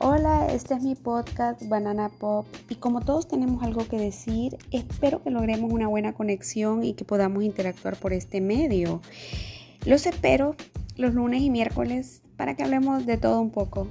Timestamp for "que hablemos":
12.54-13.06